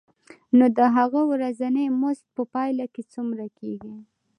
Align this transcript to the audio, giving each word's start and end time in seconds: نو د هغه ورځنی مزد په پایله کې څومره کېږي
نو 0.57 0.65
د 0.77 0.79
هغه 0.97 1.21
ورځنی 1.31 1.85
مزد 2.01 2.25
په 2.35 2.43
پایله 2.53 2.85
کې 2.93 3.03
څومره 3.13 3.45
کېږي 3.59 3.95